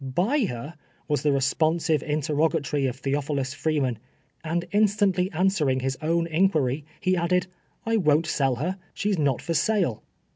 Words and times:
Buy 0.03 0.45
her?" 0.45 0.77
was 1.07 1.21
the 1.21 1.29
respon 1.29 1.79
sive 1.79 2.01
interrogatory 2.01 2.87
of 2.87 2.95
Theophilus 2.95 3.53
Freeman. 3.53 3.99
And 4.43 4.65
in 4.71 4.85
stantly 4.85 5.29
answering 5.31 5.81
his 5.81 5.95
own 6.01 6.25
inquiry, 6.25 6.83
he 6.99 7.15
added,'' 7.15 7.45
I 7.85 7.97
won't 7.97 8.25
sell 8.25 8.55
her. 8.55 8.79
She's 8.95 9.19
not 9.19 9.43
for 9.43 9.53
sale. 9.53 10.01